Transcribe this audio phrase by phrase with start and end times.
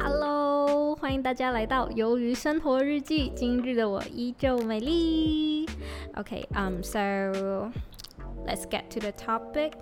[0.00, 3.30] Hello，欢迎大家来到《鱿鱼生活日记》。
[3.34, 5.66] 今日的我依旧美丽。
[6.16, 6.98] OK，um, so
[8.46, 9.72] let's get to the topic.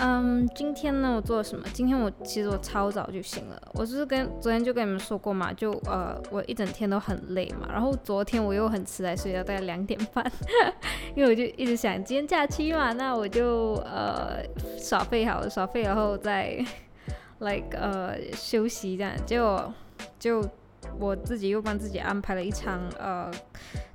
[0.00, 1.64] 嗯，今天呢，我做了什么？
[1.72, 3.60] 今天我其实我超早就醒了。
[3.74, 7.68] 我就是跟昨天就跟你们说过嘛，就呃，我一整天都很累嘛。
[7.70, 10.24] 然后昨天我又很迟来睡觉，大概两点半，
[11.16, 14.40] 因为我就一直想今天假期嘛，那我就呃
[14.78, 16.64] 耍废好了，耍废然后再
[17.40, 19.12] like 呃休息这样。
[19.26, 19.74] 结果
[20.18, 20.44] 就
[21.00, 23.28] 我自己又帮自己安排了一场呃。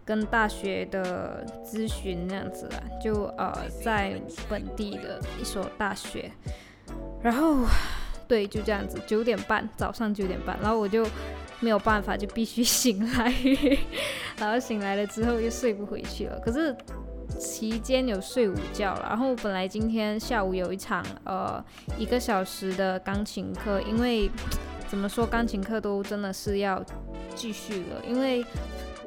[0.05, 3.53] 跟大学的咨询那样子啊，就呃
[3.84, 6.31] 在本地的一所大学，
[7.21, 7.66] 然后
[8.27, 11.07] 对就这样子，九点半早上九点半，然后我就
[11.59, 13.34] 没有办法，就必须醒来，
[14.38, 16.40] 然后醒来了之后又睡不回去了。
[16.40, 16.76] 可是
[17.40, 21.63] 期间有睡午觉了，然后本来今天下午有一场呃
[21.98, 24.29] 一个小时的钢琴课，因为
[24.88, 26.84] 怎么说钢琴课都真的是要
[27.35, 28.45] 继续了，因为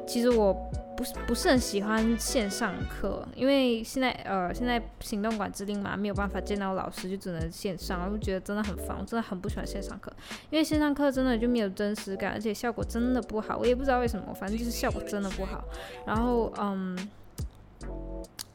[0.07, 0.55] 其实我。
[0.97, 10.11] 不是不是很喜欢线上课，因为现在呃现在行动管制令嘛，没有办法见到老师，就只能线上，我就觉得真的很烦，我真的很不喜欢线上课，
[10.49, 15.63] 因为线上课真的就没有真实感，而且效果真的不好，我也不知道为什么，反正就是效果真的不好。
[16.07, 16.97] 然后嗯，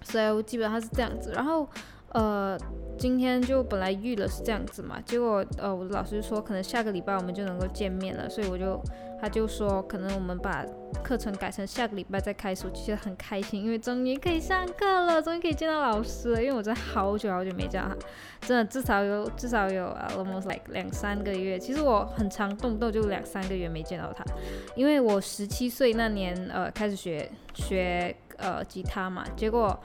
[0.02, 1.70] 所以我基本上是这样子，然后
[2.14, 2.58] 呃
[2.98, 8.82] 今天就本来预了是这样子嘛，结果呃我的老师说可能下个礼拜我们就能够见面了，所以我就。
[9.22, 10.66] 他就说，可能我们把
[11.03, 16.41] 课程改成下个礼拜再开始，我其实很开心，因为终于可以上课了，终于可以见到老师了。
[16.41, 17.95] 因为我真的好久好久没见他，
[18.42, 21.59] 真的至少有至少有 almost like 两三个月。
[21.59, 24.25] 其实我很长，动不动就两三个月没见到他，
[24.75, 29.80] 因为我十七岁那年呃开始学学呃吉他嘛，结果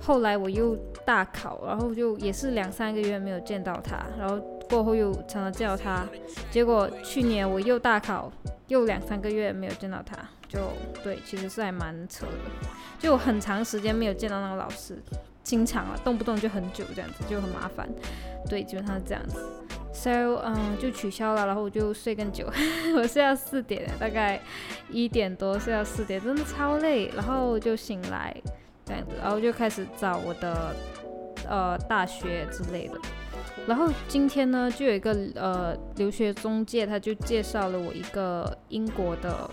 [0.00, 0.74] 后来我又
[1.06, 4.38] 大考，然后就也是两三个月没有见到他，然后
[4.68, 6.04] 过后又常常见到他，
[6.50, 8.30] 结果去年我又大考。
[8.68, 10.16] 又两三个月没有见到他，
[10.48, 12.32] 就对，其实是还蛮扯的，
[12.98, 14.96] 就很长时间没有见到那个老师，
[15.42, 17.88] 经常啊，动不动就很久这样子，就很麻烦。
[18.48, 19.44] 对，基本上是这样子。
[19.94, 22.50] So，嗯，就取消了，然后我就睡更久，
[22.96, 24.40] 我睡到四点，大概
[24.88, 28.34] 一点多睡到四点，真的超累，然后就醒来
[28.86, 30.74] 这样子，然后就开始找我的
[31.52, 32.98] 呃大学之类的。
[33.66, 39.48] 然后今天呢，就有一个呃留学中介，他就介绍了我一个英国的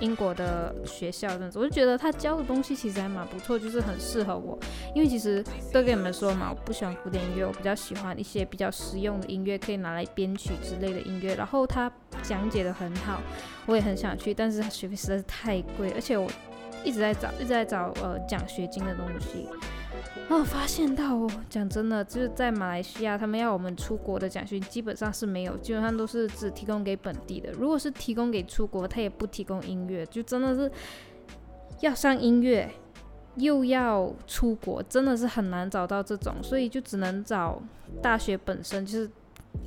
[0.00, 4.58] 英国的学校这样子，我就觉得他教的东西其实还蛮不错，就是很适合我。
[4.94, 11.36] 因为其实都跟你们说嘛，我不喜欢古典音乐，我比较喜欢一些比较实用的音乐，可以拿来编曲之类的音乐。
[11.36, 11.90] 然后他
[12.22, 13.20] 讲解的很好，
[13.66, 16.28] 我也很想去，但是学费实在是太贵，而且我
[16.82, 19.46] 一直在找一直在找呃奖学金的东西。
[20.28, 27.52] 然后发现到哦，讲真的，就是在马来西亚，他们要我们出国的奖学金基本上是没有，基本上都是只提供给本地的。
[27.52, 30.70] 如果是提供给出国，他也不提供音乐，就真的是
[31.80, 32.70] 要上音乐
[33.36, 37.60] 又要出国，真的是很难找到这种，所以就只能找
[38.00, 39.10] 大学本身就是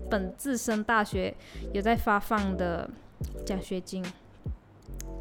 [0.10, 1.36] 本自身大学
[1.72, 2.90] 有在发放的
[3.46, 4.04] 奖学金。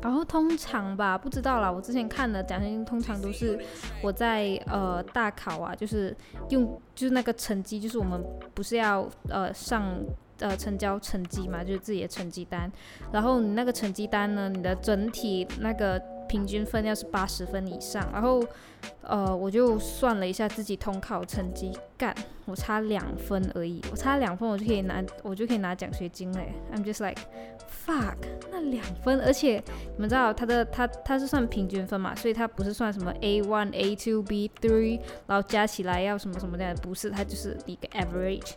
[0.02, 1.70] 然后通常吧，不知道啦。
[1.70, 3.58] 我之前看的奖学金通常都是
[4.02, 6.16] 我在呃大考啊，就是
[6.50, 8.22] 用就是那个成绩，就是我们
[8.54, 9.96] 不是要呃上
[10.38, 12.70] 呃成交成绩嘛，就是自己的成绩单。
[13.12, 18.06] 然后你那个成绩单呢，你的整体那个平均分要是八十分以上。
[18.12, 18.42] 然后
[19.02, 22.14] 呃我就算了一下自己统考成绩，干
[22.44, 26.52] 我差两分而已，我差两分我就可以拿我就可以拿奖学金嘞。
[26.74, 27.20] I'm just like。
[27.86, 28.16] fuck，
[28.50, 29.62] 那两分，而且
[29.94, 34.98] 你们知道他的他他是算平均分嘛，所以他不是算什么 A one A two B three，
[35.28, 38.54] 然后加起来要什么什么的，不是，他就是一个 average。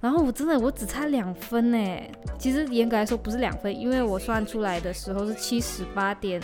[0.00, 2.00] 然后我真的我只差两分呢，
[2.38, 6.40] 其实严格来说不是两分，因为我算出来的时候是七十八点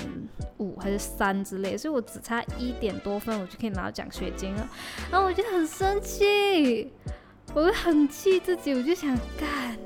[0.59, 4.69] 五还是三之类，所以我只差一点多分我就可以拿到奖学金了。
[5.11, 6.93] 然后我就很生气，
[7.55, 9.79] 我就很气自己，我就想干。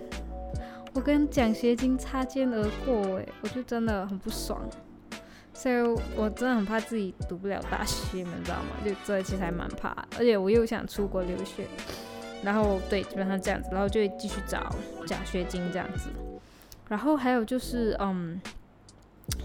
[0.95, 4.61] 我跟奖学金擦肩而过，哎，我就真的很不爽，
[5.53, 5.77] 所以
[6.17, 8.71] 我真的很怕自己读不了大学，你们知道吗？
[8.83, 11.67] 就这其实还蛮怕，而且我又想出国留学，
[12.43, 14.75] 然后对，基本上这样子，然后就会继续找
[15.07, 16.09] 奖学金这样子，
[16.89, 18.41] 然后还有就是，嗯，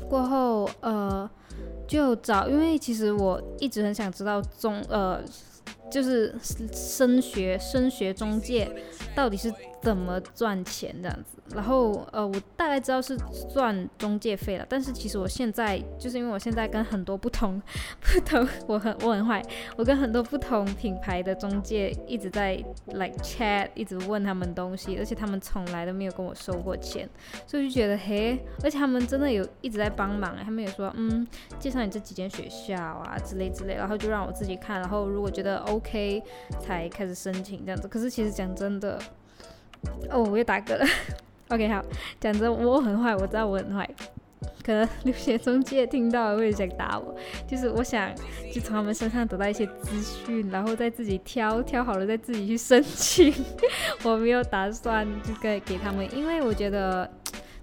[0.10, 1.30] 过后呃
[1.88, 5.22] 就找，因为其实我一直很想知道中呃
[5.92, 6.34] 就是
[6.72, 8.70] 升学升学中介
[9.16, 9.54] 到底是。
[9.84, 13.18] 怎么赚钱这样子，然后呃，我大概知道是
[13.54, 17.62] 赚中介费了，但是其实我现在就是因为我现在跟很多不同
[18.00, 19.44] 不同，我很我很坏，
[19.76, 22.56] 我跟很多不同品牌的中介一直在
[22.94, 27.06] like chat，一直问他们东西，而且他们从来都没有跟我收过钱，
[27.46, 31.28] 所以就觉得嘿，而且他们真的有一直在帮忙，他们也说嗯，
[31.60, 36.22] 介绍你这几间学校啊之类之类，然后就让我自己看，然后如果觉得 OK
[36.60, 39.00] 才开始申请这样子，可是其实讲真的。
[40.10, 40.86] 哦，我又打嗝了。
[41.50, 41.84] OK，好，
[42.19, 43.90] 讲真，我很坏，我知道我很坏。
[44.63, 47.13] 可能留学中介听到会想打我，
[47.45, 48.10] 就是我想
[48.54, 53.34] 就从他们身上得到一些资讯，然后再自己挑挑好了再自己去申请。
[54.04, 57.10] 我没有打算就给给他们，因为我觉得。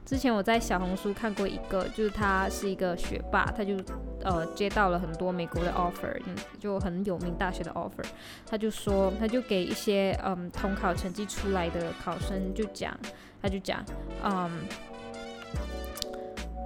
[0.05, 3.76] 之前我在小红书看过一个，就是他是一个学霸，他就
[4.25, 6.20] 呃接到了很多美国的 offer，
[6.58, 8.05] 就很有名大学的 offer，
[8.44, 12.99] 他就说他就给一些嗯统考成绩出来的考生就讲，
[13.41, 13.85] 他就讲
[14.25, 14.50] 嗯。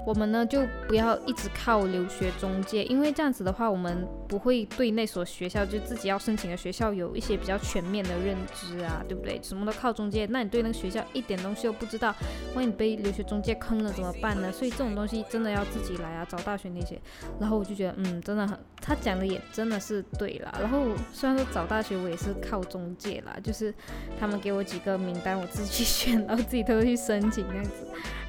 [0.06, 9.40] 我们呢就不要一直靠留学中介，因为这样子的话，我们不会对那所学校就自己要申请的学校有一些比较全面的认知啊，对不对？
[9.42, 12.14] 什么都靠中介，那你对那个学校一点东西都不知道，
[12.54, 14.52] 万一你被留学中介坑了怎么办呢？
[14.52, 17.00] 所以这种东西真的要自己来啊，找大学那些。
[17.40, 20.54] 然后我就觉得，嗯，真的很，他讲的也真的是对啦。
[20.60, 23.72] 然后虽然说找大学我也是靠中介啦，就是
[24.20, 27.70] 他们给我几个名单，我自己去选，然后自己偷偷去申请那样子。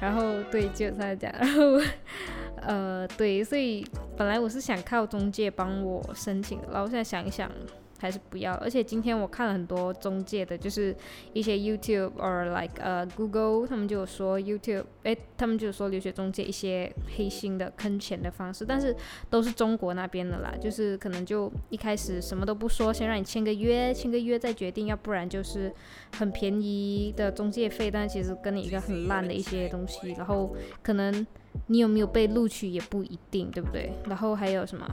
[0.00, 1.65] 然后对，就这样讲， 然后。
[2.62, 3.86] 呃，对，所以
[4.16, 7.50] 本来我是想靠中介帮我申请，然后现在想一想。
[7.98, 10.94] 还是不要，而且今天我看了很多中介的，就是
[11.32, 18.94] 一些 YouTube or like 呃 Google，他们就有说 YouTube，哎，他们就有说留学中介一些黑心的坑钱的方式，但是
[19.30, 25.72] 都是中国那边的啦，就是可能就一开始什么都不说，先让你签个约，签个约再决定，要不然就是
[26.18, 31.26] 很便宜的中介费，但其实跟你一个很烂的一些东西，然后可能
[31.68, 33.92] 你有没有被录取也不一定，对不对？
[34.06, 34.86] 然后还有什么？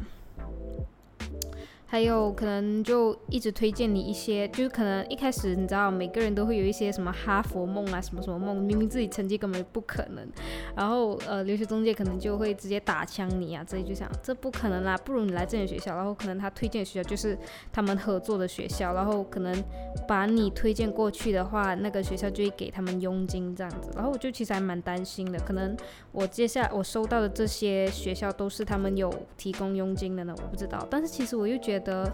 [1.93, 10.27] 还有可能就一直推荐你一些，就是可能一开始你知道每个人都会有一些什么哈佛梦啊，什么什么梦，明明自己成绩根本不可能，
[10.75, 17.37] 然后呃留学中介可能就会直接打枪你啊，这里就想这不可能啦，不如你来这间学校，然后可能他推荐学校就是
[17.71, 19.63] 他们合作的学校，然后可能
[20.07, 25.77] 把你推荐过去的话，那个学校就会给他们佣金这样子，然后我就其实还蛮担心的，可能
[26.11, 31.82] 我接下来我收到的这些学校都是他们有提供佣金的呢，我不知道，但是其实我又觉得。
[31.83, 32.11] 的，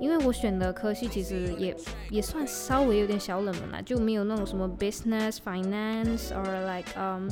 [0.00, 1.76] 因为我选的科系其实也
[2.10, 7.28] 也算稍微有点小冷门啦，就没有那种什么 business finance or like um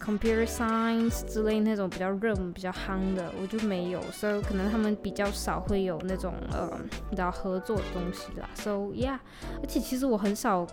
[0.00, 6.70] computer science 之类那种比较热门、比较夯的，我就没有，所以可能他们比较少会有那种呃
[7.10, 8.48] 比较合作的东西啦。
[8.54, 9.18] So yeah，
[9.60, 10.66] 而且其实我很少。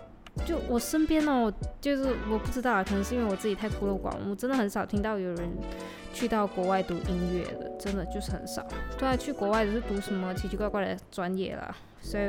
[0.44, 5.48] 就我身边哦，就是我不知道啊，可能是因为我自己太孤陋寡闻，我真的很少听到有人
[6.12, 8.66] 去到国外读音乐的，真的就是很少。
[8.98, 12.24] 对啊，去国外是读什么奇奇怪怪的专业啦，所以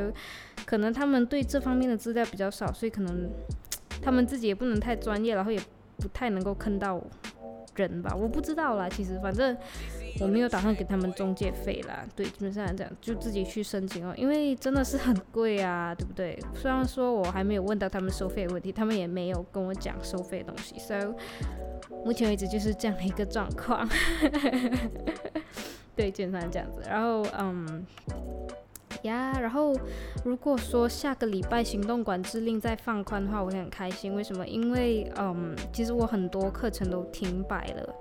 [0.65, 3.29] 可能他们对这方面的资料比较少，所以可能
[4.01, 5.59] 他们自己也不能太专业，然后也
[5.97, 7.05] 不太能够坑到我
[7.77, 8.89] 人吧，我不知道啦。
[8.89, 9.55] 其实反正。
[10.19, 16.35] 我没有打算给他们中介费啦，对，基本上这样就自己去申请哦，因为真的是很贵啊，对不对？
[16.55, 21.13] 虽然说我还没有问到他们收费的问题，他们也没有跟我讲收费的东西，so
[22.03, 23.87] 目前为止就是这样的一个状况，
[25.95, 27.85] 对，基本上这样子，然后嗯。
[29.03, 29.75] 呀，然后
[30.23, 34.13] 如果说下个礼拜行动管制令再放宽的话，我会很开心。
[34.13, 34.45] 为什么？
[34.47, 37.95] 因为嗯，其实我很多课程都停摆了，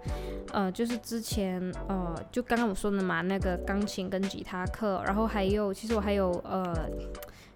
[0.52, 6.88] 呃，就是之前呃，就刚刚我说的嘛，那个钢琴跟吉他课，然后还有，其实我还有呃，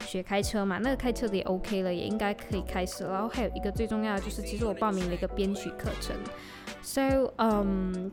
[0.06, 3.04] 学开车嘛，那个开车的也 OK 了，也应该可以开始。
[3.04, 6.16] 然后还有一个最重要的就是，其实我报名了一个编曲课程
[6.82, 8.10] ，so 嗯。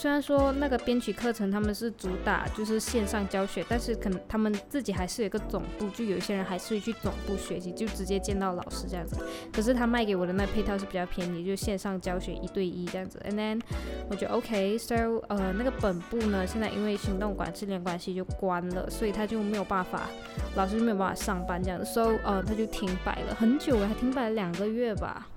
[0.00, 9.18] 虽然说那个编曲课程他们是主打就是线上教学，但是可能他们自己还是有一个总部，就有一些人还是会去总部学习，就直接见到老师这样子。
[9.52, 13.22] 可是他卖给我的那配套是比较便宜，就线上教学一对一这样子。
[13.28, 13.60] And then
[14.08, 14.94] 我觉得 OK，so
[15.28, 20.08] 呃那个本部呢，现在因为行动管制令关系就关了，所以他就没有办法，
[20.56, 25.28] 老师就没有办法上班这样子，so 呃他就停摆了很久了，还停摆了两个月吧。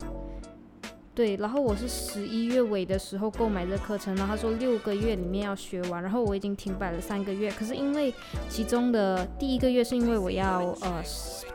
[1.15, 7.51] 对，然后我是十一月尾的时候购买这课程，然后他说六个月里面要学完，然后我已经停摆了三个月。
[7.51, 8.11] 可是因为
[8.49, 11.03] 其中的第一个月是因为我要呃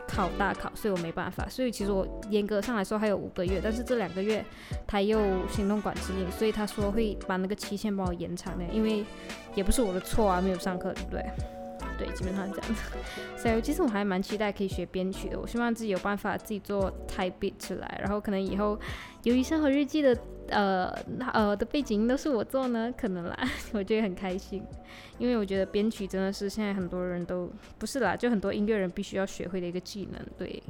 [0.07, 1.45] 考大考，所以我没办法。
[1.49, 4.43] 所以其实我严格上来说还有五个月，但是这两个月
[4.87, 9.03] 他又行动管制令，所以他说会把那个期限帮我延长的，因为
[9.55, 11.25] 也不是我的错啊，没有上课，对不对？
[11.99, 12.81] 对，基本上是这样子。
[13.37, 18.79] 所以其实我还蛮期待可以学编曲的，我希望自己有办法自己做 type beat 出来，然后可能以后
[19.23, 20.89] 由于生活日记的呃
[21.33, 23.37] 呃的背景音都是我做呢，可能啦，
[23.73, 24.63] 我觉得很开心，
[25.17, 30.63] 因为我觉得编曲真的是现在很多人都不是啦，就很多音乐人必须要学会的一个技能，对。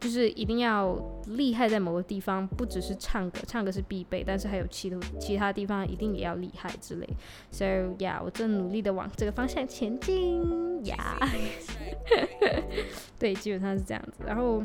[0.00, 7.06] 就是一定要厉害在某个地方，不只是唱歌，唱歌是必备，但是还有其他其他地方一定也要厉害之类。
[7.50, 7.66] So
[7.98, 11.18] yeah，我正努力的往这个方向前进呀。
[13.20, 14.24] 对，基本上是这样子。
[14.26, 14.64] 然后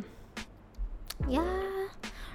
[1.27, 1.43] 呀，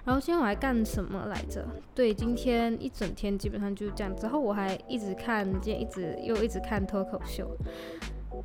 [0.04, 1.66] 然后今天我还干什么来着？
[1.94, 4.14] 对，今天一整天基本上就是这样。
[4.14, 7.56] 之后我还一直看，今天一直又一直看脱口秀。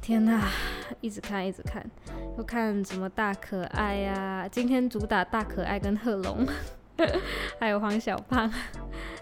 [0.02, 0.48] 天呐，
[1.02, 1.84] 一直看一直看，
[2.38, 4.48] 又看什么大可爱呀？
[4.52, 6.46] 今天主打大可爱跟贺龙，
[7.60, 8.52] 还有黄小胖，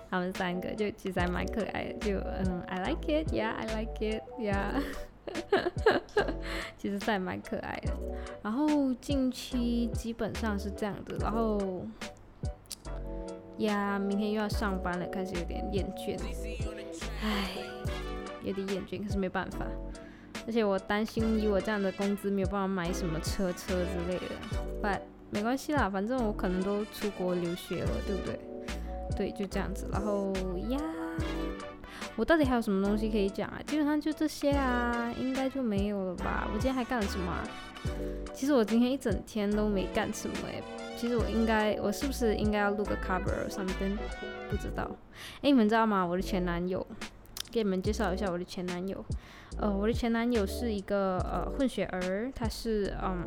[0.09, 4.81] 他们三个就其实还蛮可爱的，就嗯，I like it，yeah，I like it，yeah，
[6.77, 7.93] 其实还蛮可爱的。
[8.41, 11.85] 然后近期基本上是这样的，然后
[13.59, 16.19] 呀，明天又要上班了，开始有点厌倦，
[17.21, 17.51] 唉，
[18.43, 19.65] 有点厌倦，可是没办法。
[20.45, 24.25] 而且我担心以我这样的工资没有办法买什么车车之类的
[24.81, 28.39] ，But 没关系啦，反正我可能都出国留学了，对不对？
[29.15, 29.87] 对，就这样子。
[29.91, 30.33] 然后
[30.69, 30.79] 呀，
[32.15, 33.61] 我到底还有什么东西可以讲啊？
[33.67, 36.47] 基本上就这些啊，应该就没有了吧？
[36.47, 37.33] 我今天还干了什么？
[38.33, 40.63] 其实我今天一整天都没干什么诶。
[40.97, 43.97] 其实我应该，我是不是应该要录个 cover something？
[44.49, 44.89] 不知道。
[45.37, 46.05] 哎，你们知道吗？
[46.05, 46.85] 我的前男友。
[47.53, 49.05] 给你们介绍一下我的前男友，
[49.59, 53.23] 呃，我的前男友是一个呃混血儿，他是嗯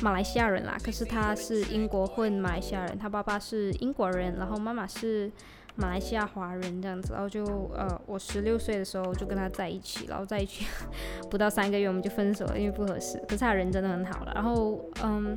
[0.00, 5.28] 马来西亚人啦，可是他是英国混马来西亚人，他爸爸是英国人，然后妈妈是
[5.74, 7.44] 马来西亚华人这样子，然后就
[7.74, 10.64] 呃我十六岁的时候就跟他在一起，然后在一起
[11.28, 15.36] 不到三个月我们就分手了，因为不合适，可是他人真的很好了，然后嗯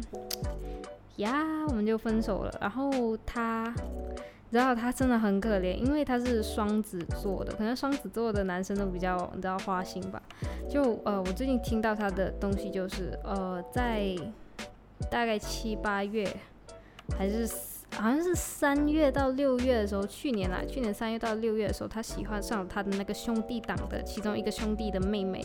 [1.16, 3.74] 呀我们就分手了，然后他。
[4.52, 10.22] 然后他真的很可怜，因为他是双子座的，可能双子座的男生都比较你知道花心吧。
[10.70, 14.16] 就呃，我最近听到他的东西就是呃，在
[15.10, 16.28] 大概七八月
[17.18, 17.48] 还是。
[17.96, 25.44] 好像是三月到六月的时候，去年啦，去年三月到六月的时候，他喜欢上他的那个兄弟党的其中一个兄弟的妹妹，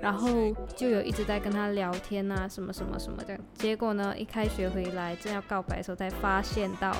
[0.00, 0.28] 然后
[0.76, 3.36] 就有一直在跟他聊天啊，什么什么什么的。
[3.54, 6.94] 结果呢，一开学回来正要告白的时候，才发现到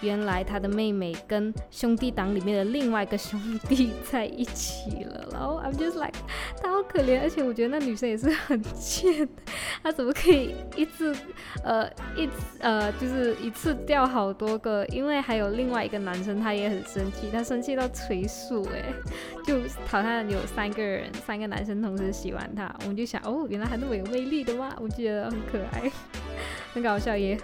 [0.00, 5.28] 原来他的妹妹跟兄弟党里面的另外一个兄弟在一起了。
[5.30, 6.18] 然后 I'm just like，
[6.60, 9.26] 他好可怜，而且我觉得那女生也是很贱，
[9.82, 11.16] 她怎么可以一次
[11.64, 14.31] 呃一呃就是一次掉好。
[14.32, 18.92] 多个，因为还有另外一个男生，他也很生气，他生气到捶树，哎，
[19.44, 24.74] 就好像有三个人，三个男生同时喜欢他，我们就想，哦，原来还那么有魅力的吗？
[24.80, 25.90] 我觉得很可爱，
[26.72, 27.38] 很搞笑，也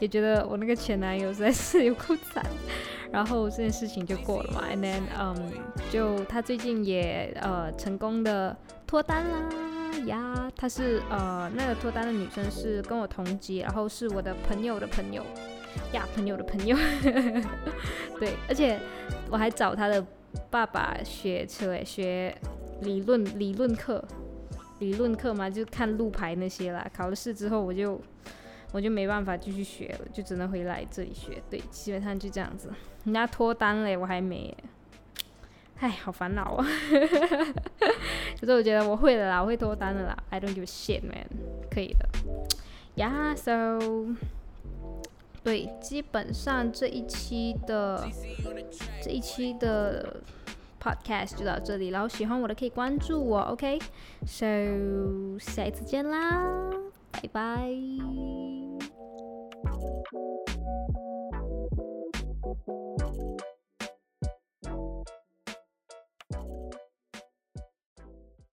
[0.00, 2.44] 也觉得我那个前男友实在是有够惨，
[3.10, 5.52] 然后这件事情就过了嘛，and then，嗯，
[5.90, 9.50] 就他最近也呃成功的脱单啦
[10.06, 15.24] 呀，他是呃那个脱单的女生是跟我同级，然后是我的朋友的朋友。
[15.92, 16.76] 呀，朋友的朋友，
[18.18, 18.78] 对，而且
[19.30, 20.04] 我还找他的
[20.50, 22.36] 爸爸学车，诶，学
[22.80, 24.04] 理论理论课，
[24.80, 26.86] 理论课嘛，就看路牌那些啦。
[26.92, 28.00] 考了试之后，我就
[28.72, 31.40] 我就没办法继续学了，就只能回来这里学。
[31.48, 32.72] 对，基本上就这样子。
[33.04, 34.56] 人家脱单嘞，我还没，
[35.78, 36.66] 哎，好烦恼啊。
[38.40, 40.16] 可是我觉得我会的啦，我会脱单的啦。
[40.30, 41.26] I don't give a shit, man，
[41.70, 42.08] 可以的。
[42.96, 44.14] Yeah, so.
[45.44, 48.08] 对，基本上这一期的
[49.02, 50.16] 这一期的
[50.82, 54.46] podcast 就到这里，然后喜欢我的可以关注我，OK？So
[55.38, 56.72] 下一次见啦，
[57.12, 58.43] 拜拜。